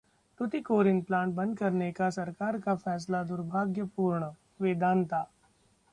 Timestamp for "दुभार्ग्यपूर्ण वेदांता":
3.25-5.25